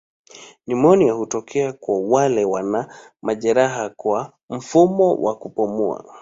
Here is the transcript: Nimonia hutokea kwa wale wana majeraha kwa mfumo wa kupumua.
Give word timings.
Nimonia 0.67 1.13
hutokea 1.13 1.73
kwa 1.73 1.99
wale 1.99 2.45
wana 2.45 2.93
majeraha 3.21 3.89
kwa 3.89 4.33
mfumo 4.49 5.13
wa 5.15 5.35
kupumua. 5.37 6.13